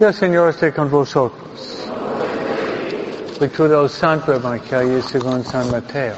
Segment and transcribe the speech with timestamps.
[0.00, 1.86] Y el Señor esté con vosotros.
[3.38, 6.16] Lectura del Santo Evangelio según San Mateo.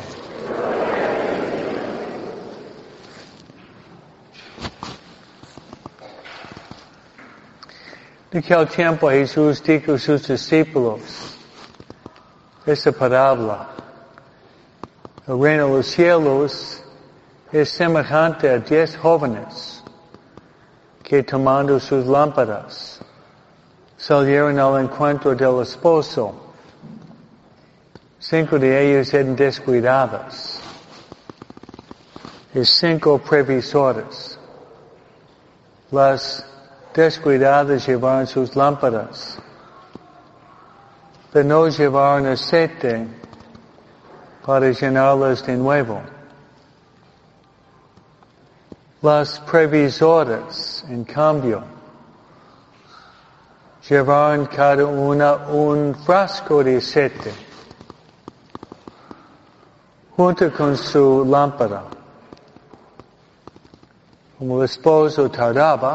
[8.31, 11.37] De aquel tiempo Jesús dijo a sus discípulos
[12.65, 13.69] esta parábola.
[15.27, 16.85] El reino de los cielos
[17.51, 19.83] es semejante a diez jóvenes
[21.03, 23.01] que tomando sus lámparas
[24.03, 26.35] salieron al encuentro del esposo.
[28.19, 30.61] Cinco de ellos eran descuidados
[32.53, 34.37] y cinco previsores.
[35.93, 36.45] Las
[36.93, 39.39] descuidadas llevaron sus lámparas,
[41.33, 43.07] pero no llevaron aceite
[44.45, 46.01] para llenarlas de nuevo.
[49.01, 51.72] Las previsoras, en cambio,
[53.93, 57.31] llevaron cada una un frasco de aceite
[60.17, 61.83] junto con su lámpara.
[64.39, 65.93] Como el esposo tardaba,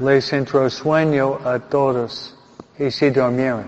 [0.00, 2.36] les entró sueño a todos
[2.76, 3.64] y se durmieron.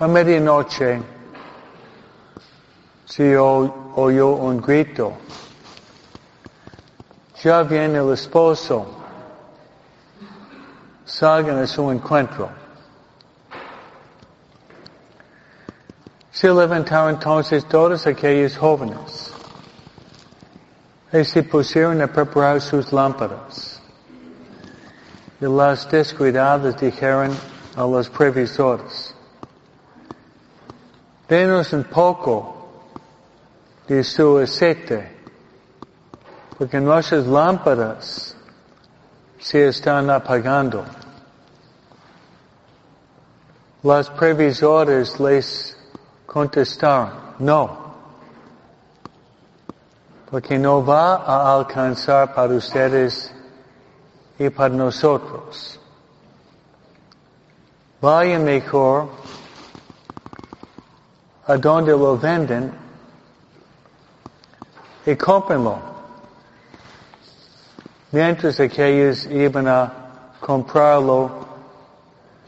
[0.00, 1.02] A medianoche
[3.04, 5.12] se oyó un grito.
[7.44, 8.86] Ya viene el esposo.
[11.04, 12.48] Salgan a su encuentro.
[16.32, 19.30] Se levantaron entonces todos aquellos jóvenes
[21.12, 23.78] y se pusieron a preparar sus lámparas.
[25.38, 27.36] Y las descuidadas dijeron
[27.76, 29.14] a los previsores,
[31.28, 32.70] denos un poco
[33.86, 35.13] de su aceite,
[36.58, 38.36] porque nuestras lámparas
[39.38, 40.84] se están apagando.
[43.82, 45.76] Las previsores les
[46.26, 47.94] contestaron, no,
[50.30, 53.32] porque no va a alcanzar para ustedes
[54.38, 55.78] y para nosotros.
[58.00, 59.08] Vayan mejor
[61.46, 62.72] a donde lo venden
[65.04, 65.93] y cómprenlo.
[68.14, 69.92] Mientras aquellos iban a
[70.38, 71.32] comprarlo,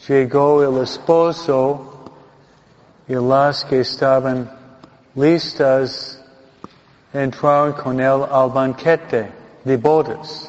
[0.06, 2.04] llegó el esposo
[3.08, 4.48] y las que estaban
[5.16, 6.22] listas
[7.12, 9.32] entraron con él al banquete
[9.64, 10.48] de bodas.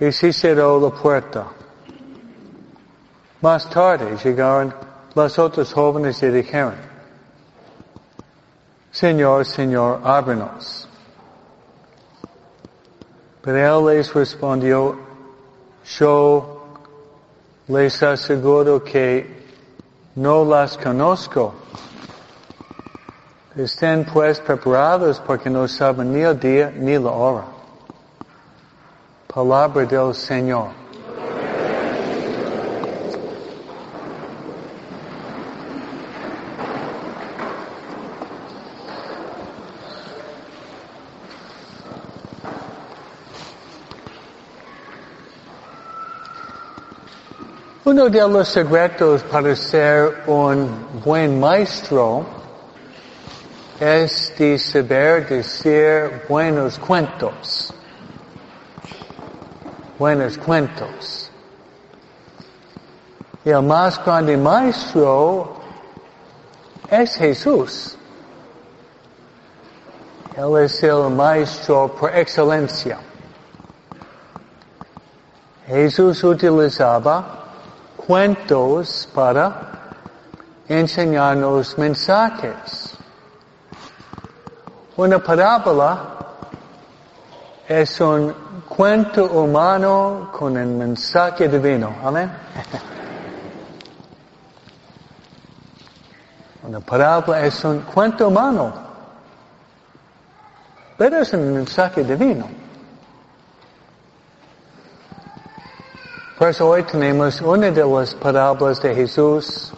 [0.00, 1.44] Y se cerró la puerta.
[3.42, 4.74] Más tarde llegaron
[5.14, 6.74] las otras jóvenes y dijeron,
[8.90, 10.85] Señor, Señor, ábrenos.
[13.46, 14.96] Pero él les respondió,
[15.96, 16.64] yo
[17.68, 19.46] les aseguro que
[20.16, 21.54] no las conozco.
[23.54, 27.44] Estén pues preparados porque no saben ni el día ni la hora.
[29.32, 30.85] Palabra del Señor.
[47.96, 52.26] Uno de los secretos para ser un buen maestro
[53.80, 57.72] es de saber decir buenos cuentos.
[59.98, 61.30] Buenos cuentos.
[63.46, 65.56] Y el más grande maestro
[66.90, 67.96] es Jesús.
[70.36, 72.98] Él es el maestro por excelencia.
[75.66, 77.45] Jesús utilizaba
[78.06, 79.90] cuentos para
[80.68, 82.96] enseñarnos mensajes.
[84.96, 86.16] Una parábola
[87.68, 88.32] es un
[88.68, 91.94] cuento humano con un mensaje divino.
[92.04, 92.30] Amén.
[96.62, 98.72] Una parábola es un cuento humano,
[100.96, 102.65] pero es un mensaje divino.
[106.38, 109.72] Por eso hoy tenemos una de las parábolas de Jesús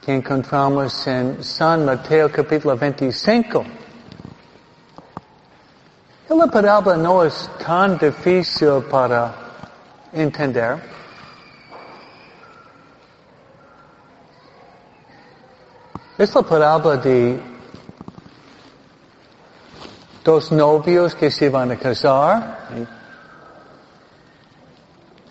[0.00, 3.64] que encontramos en San Mateo capítulo 25.
[6.30, 9.34] Y la parábola no es tan difícil para
[10.12, 10.80] entender.
[16.16, 17.40] Es la parábola de
[20.22, 22.97] dos novios que se van a casar.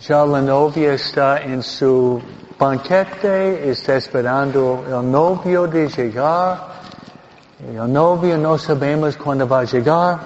[0.00, 2.22] Ya la novia está en su
[2.56, 6.68] banquete, está esperando el novio de llegar.
[7.58, 10.20] El novio no sabemos cuándo va a llegar.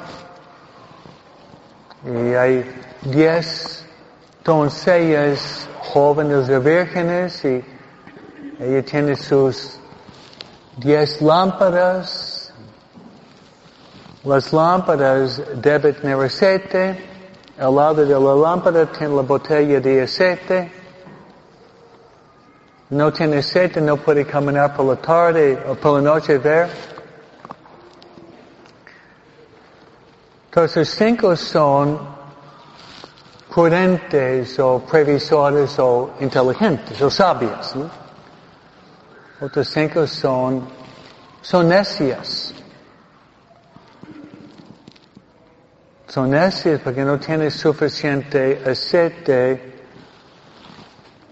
[2.05, 2.71] Y hay
[3.01, 3.87] diez
[4.45, 7.65] doncellas jóvenes de vírgenes y
[8.61, 9.79] ella tiene sus
[10.77, 12.53] diez lámparas.
[14.23, 17.12] Las lámparas deben tener aceite.
[17.59, 20.73] Al lado de la lámpara tiene la botella de aceite.
[22.91, 26.69] No tiene aceite, no puede caminar por la tarde o por la noche ver.
[30.47, 31.99] Entonces cinco son
[33.53, 37.77] prudentes o previsores o inteligentes o sabios.
[37.77, 37.91] ¿no?
[39.41, 40.69] Otros cinco son,
[41.43, 42.55] son necias.
[46.13, 49.73] Son necias porque no tienen suficiente aceite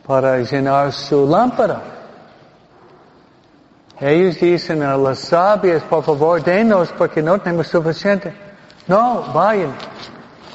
[0.07, 1.83] para llenar su lámpara.
[4.01, 8.33] Ellos dicen a las sabias, por favor, denos porque no tenemos suficiente.
[8.87, 9.75] No, vayan.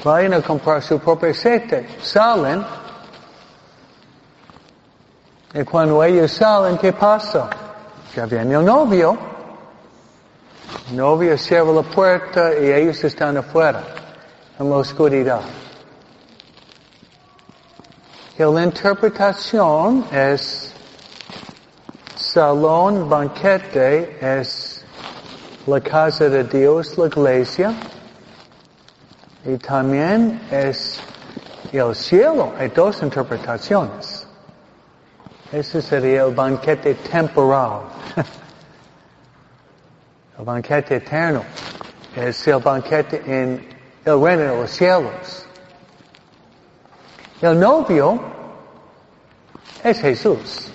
[0.02, 1.86] Vayan a comprar su propio aceite.
[2.02, 2.66] Salen.
[5.54, 7.48] Y cuando ellos salen, ¿qué pasa?
[8.16, 9.16] Ya viene el novio.
[10.90, 13.82] El novio cierra la puerta y ellos están afuera,
[14.58, 15.42] en la oscuridad.
[18.38, 20.72] Y la interpretación es
[22.16, 24.84] salón, banquete, es
[25.66, 27.74] la casa de Dios, la iglesia.
[29.44, 31.00] Y también es
[31.72, 32.52] el cielo.
[32.58, 34.26] Hay dos interpretaciones.
[35.52, 37.82] Ese sería el banquete temporal.
[40.38, 41.42] el banquete eterno.
[42.14, 43.75] Es el banquete en
[44.06, 45.46] el reino de los cielos.
[47.42, 48.20] El novio
[49.82, 50.68] es Jesús.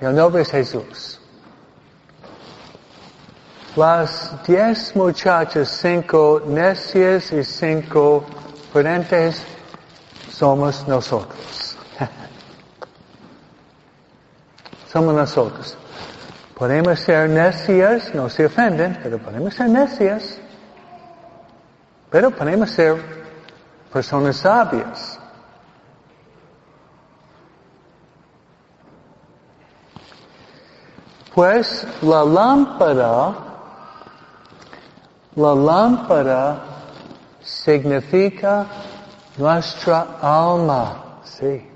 [0.00, 1.20] El novio es Jesús.
[3.76, 8.24] Las diez muchachas, cinco necias y cinco
[8.72, 9.42] prudentes,
[10.32, 11.76] somos nosotros.
[14.90, 15.76] somos nosotros.
[16.58, 20.38] Podemos ser necias, no se ofenden, pero podemos ser necias.
[22.10, 22.96] Pero podemos ser
[23.92, 25.20] personas sabias.
[31.34, 33.48] Pues la lámpara
[35.38, 36.60] la lámpara
[37.40, 38.66] significa
[39.36, 41.67] nuestra alma, sí.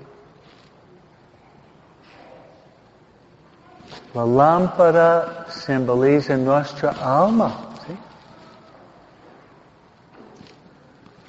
[4.13, 7.51] La lámpara simboliza nuestra alma.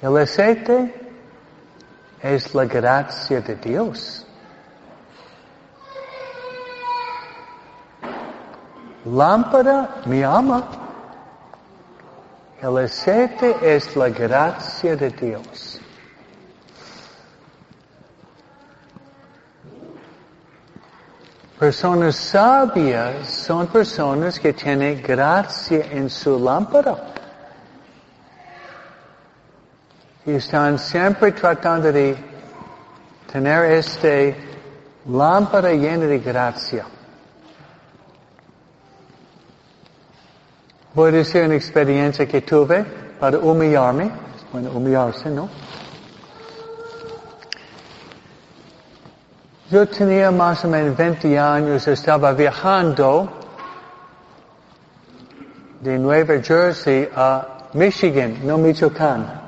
[0.01, 0.93] El aceite
[2.21, 4.27] es la gracia de Dios.
[9.05, 10.67] Lámpara, mi alma.
[12.61, 15.74] El aceite es la gracia de Dios.
[21.59, 26.97] Personas sabias son personas que tienen gracia en su lámpara.
[30.25, 32.17] Y están siempre tratando de
[33.31, 34.35] tener este
[35.07, 36.85] lámpara llena de gracia.
[40.93, 42.83] Voy a decir una experiencia que tuve
[43.17, 44.11] para humillarme.
[44.51, 45.47] Bueno, humillarse, ¿no?
[49.71, 53.27] Yo tenía más o menos 20 años, estaba viajando
[55.81, 59.41] de Nueva Jersey a Michigan, no Michoacán.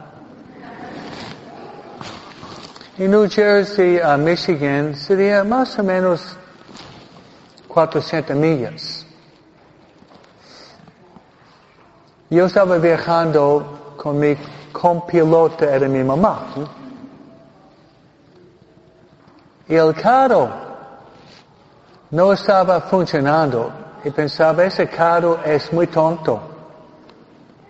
[2.97, 6.35] En New Jersey a Michigan sería más o menos
[7.67, 9.05] 400 millas.
[12.31, 14.35] Yo estaba viajando con mi
[14.71, 16.47] copiloto, era mi mamá.
[19.67, 20.49] El carro
[22.11, 23.71] no estaba funcionando.
[24.03, 26.39] Y pensaba, ese carro es muy tonto.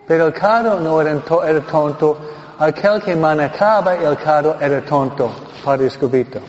[0.06, 2.18] Pero el carro no era, tonto.
[2.58, 5.30] Aquel que manejaba el carro era tonto,
[5.64, 6.40] Padre Escobito.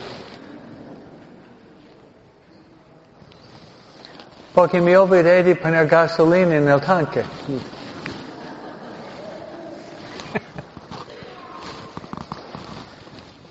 [4.54, 7.24] Porque me olvidé de poner gasolina en el tanque.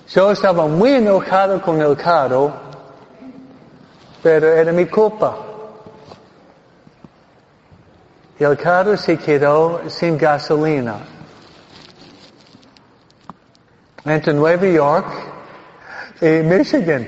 [0.10, 2.52] Yo estaba muy enojado con el carro,
[4.24, 5.50] pero era mi culpa.
[8.40, 11.00] y el carro se quedó sin gasolina.
[14.06, 15.08] Entre Nueva York
[16.22, 17.06] y Michigan.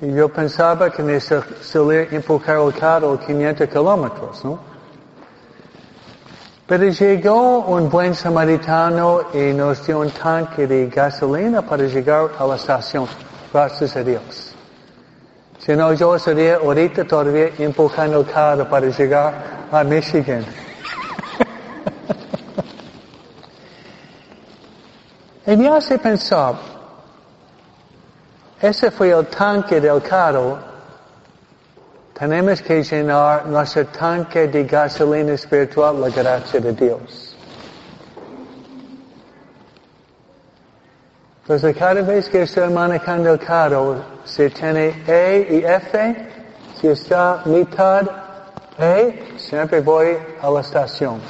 [0.00, 4.58] Y yo pensaba que necesitaría empujar el carro 500 kilómetros, ¿no?
[6.68, 12.46] Pero llegó un buen samaritano y nos dio un tanque de gasolina para llegar a
[12.46, 13.06] la estación.
[13.50, 14.54] Gracias a Dios.
[15.58, 20.44] Si no, yo estaría ahorita todavía empujando carro para llegar a Michigan.
[25.46, 26.54] y me hace pensar,
[28.60, 30.67] ese fue el tanque del carro,
[32.18, 37.36] tenemos que llenar nuestro tanque de gasolina espiritual, la gracia de Dios.
[41.42, 46.16] Entonces cada vez que estoy manejando el carro, si tiene E y F,
[46.80, 48.02] si está mitad
[48.78, 51.20] E, siempre voy a la estación.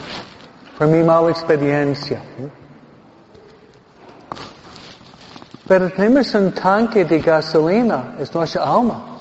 [0.79, 2.21] Por mi mala experiencia.
[5.69, 9.18] Pero tenemos un tanque de gasolina, es nuestra alma.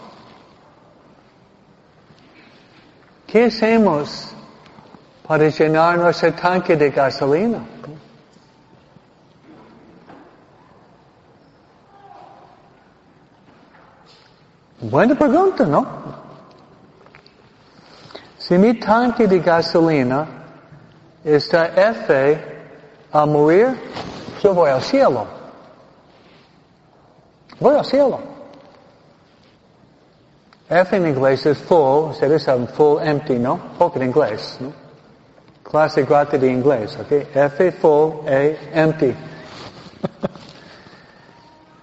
[3.27, 4.29] ¿Qué hacemos
[5.27, 7.60] para llenar nuestro tanque de gasolina?
[14.79, 15.86] Buena pregunta, ¿no?
[18.38, 20.25] Si mi tanque de gasolina
[21.25, 22.41] está F
[23.12, 23.77] a morir,
[24.41, 25.27] yo voy al cielo.
[27.60, 28.37] Voy al cielo.
[30.69, 33.57] F en inglés es full, ustedes saben full empty, ¿no?
[33.77, 34.74] Poco en inglés, ¿no?
[35.63, 37.12] Clase gratis de inglés, ¿ok?
[37.33, 39.15] F full, A empty.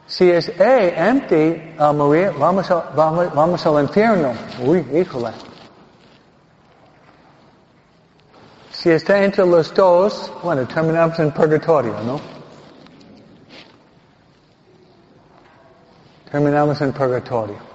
[0.07, 4.33] Si es A, empty, uh, a morir, vamos, a, vamos, vamos al infierno.
[4.65, 5.31] Uy, híjole.
[8.71, 12.21] Si está entre los dos, bueno, terminamos en purgatorio, ¿no?
[16.31, 17.74] Terminamos en purgatorio.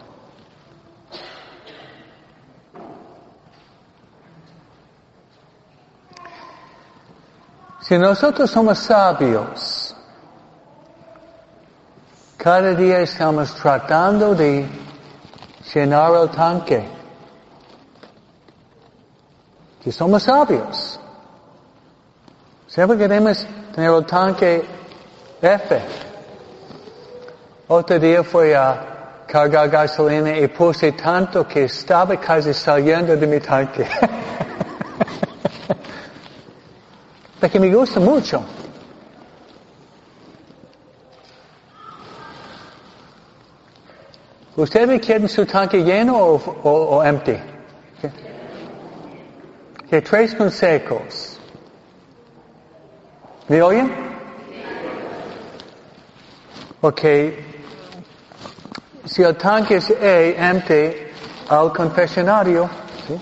[7.90, 9.96] Si nosotros somos sabios,
[12.38, 14.64] cada día estamos tratando de
[15.74, 16.88] llenar el tanque.
[19.84, 21.00] Que somos sabios.
[22.68, 24.64] Siempre queremos tener el tanque
[25.42, 25.82] F.
[27.70, 33.40] Otro día fui a cargar gasolina y puse tanto que estaba casi saliendo de mi
[33.40, 33.90] tanque.
[37.40, 38.44] Porque me gusta mucho.
[44.56, 47.38] ¿Ustedes quieren su tanque lleno o, o, o empty?
[49.90, 50.02] ¿Qué?
[50.02, 51.40] Tres consejos.
[53.48, 53.90] ¿Me oyen?
[56.82, 57.02] Ok.
[59.06, 61.08] Si el tanque es empty,
[61.50, 62.70] al confesionario.
[63.08, 63.20] ¿sí?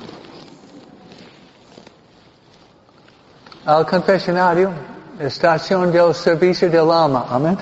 [3.68, 4.72] Al confesionario,
[5.20, 7.26] estación del servicio del alma.
[7.30, 7.58] Amén.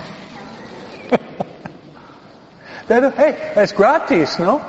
[2.88, 4.62] Pero, hey, es gratis, ¿no?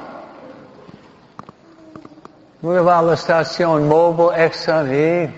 [2.62, 5.30] Uno va a la estación Mobile Exxon y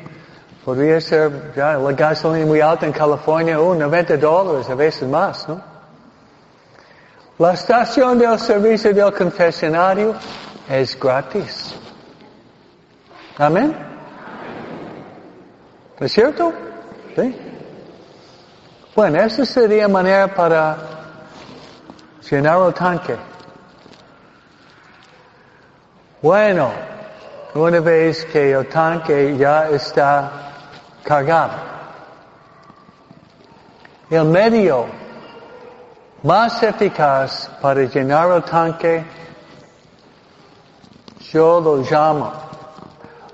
[0.65, 5.49] podría ser ya, la gasolina muy alta en California, uh, 90 dólares, a veces más,
[5.49, 5.61] ¿no?
[7.39, 10.15] La estación del servicio del confesionario
[10.69, 11.75] es gratis.
[13.37, 13.88] Amén.
[15.99, 16.53] ¿No es cierto?
[17.17, 17.37] Sí.
[18.95, 20.77] Bueno, esa sería manera para
[22.31, 23.17] llenar el tanque.
[26.23, 26.71] Bueno,
[27.55, 30.31] una vez que el tanque ya está
[31.03, 31.55] cargado,
[34.11, 34.87] el medio
[36.23, 39.05] más eficaz para llenar el tanque,
[41.33, 42.33] yo lo llamo,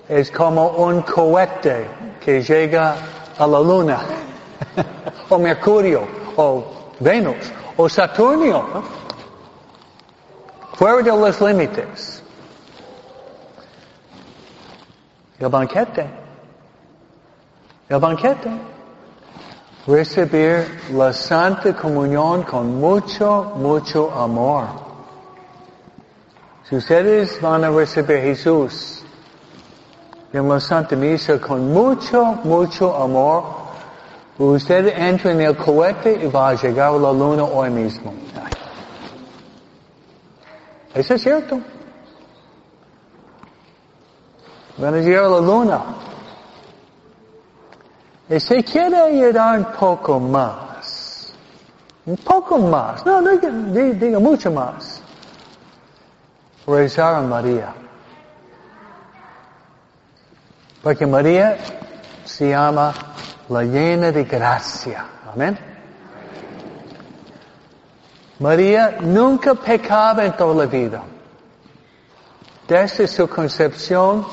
[0.09, 2.97] es como un cohete que llega
[3.39, 4.01] a la luna,
[5.29, 6.65] o Mercurio, o
[7.01, 8.65] Venus, o Saturnio,
[10.75, 12.23] fuera de los límites.
[15.39, 16.07] El banquete,
[17.89, 18.51] el banquete,
[19.87, 24.65] recibir la Santa Comunión con mucho, mucho amor.
[26.63, 29.04] Si ustedes van a recibir a Jesús
[30.35, 33.45] en la Santa Misa con mucho, mucho amor,
[34.37, 38.13] usted entra en el cohete y va a llegar a la luna hoy mismo.
[40.93, 41.61] Eso es cierto.
[44.77, 45.83] van a llegar a la luna.
[48.29, 51.33] Y se quiere ayudar un poco más.
[52.07, 53.07] Un poco más.
[53.07, 53.51] No, diga,
[53.93, 55.01] diga mucho más.
[56.67, 57.73] Rezar a María.
[60.85, 61.57] Porque María
[62.27, 62.93] se llama
[63.49, 65.07] la llena de gracia.
[65.33, 65.59] Amén.
[68.39, 71.03] María nunca pecaba en toda la vida.
[72.69, 74.27] Desde su concepción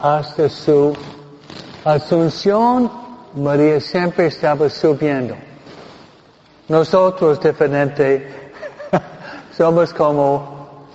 [0.00, 0.96] hasta su
[1.84, 2.90] asunción,
[3.36, 5.36] María siempre estaba subiendo.
[6.66, 8.50] Nosotros diferente,
[9.56, 10.88] somos como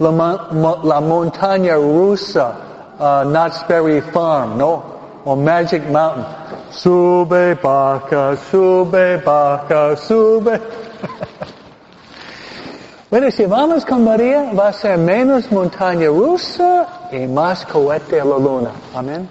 [0.00, 2.67] la, la montaña rusa,
[2.98, 5.20] uh, Knott's Berry Farm, ¿no?
[5.24, 6.24] Or Magic Mountain.
[6.70, 10.60] Sube, baja, sube, baja, sube.
[13.10, 18.24] bueno, si vamos con María, va a ser menos montaña rusa y más cohete a
[18.24, 18.70] la luna.
[18.94, 19.28] Amén.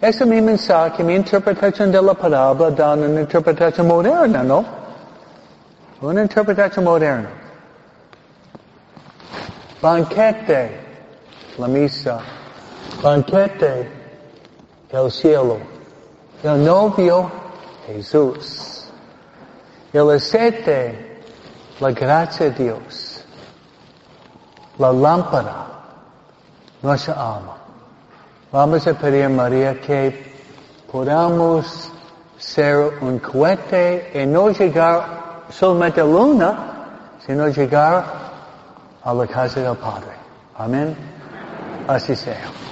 [0.00, 4.64] Ese es mi mensaje, mi interpretación de la palabra da una interpretación moderna, ¿no?
[6.02, 7.30] Una interpretación moderna.
[9.80, 10.85] Banquete,
[11.58, 12.20] la misa.
[13.02, 13.90] Banquete,
[14.90, 15.58] el cielo.
[16.42, 17.30] El novio,
[17.86, 18.88] Jesús.
[19.92, 21.22] El aceite,
[21.80, 23.24] la gracia de Dios.
[24.78, 25.66] La lámpara,
[26.82, 27.56] nuestra alma.
[28.52, 30.34] Vamos a pedir a María que
[30.92, 31.90] podamos
[32.38, 36.58] ser un cohete y no llegar solamente a la luna,
[37.26, 38.04] sino llegar
[39.02, 40.12] a la casa del Padre.
[40.58, 41.15] Amén.
[41.88, 42.65] Assim seja.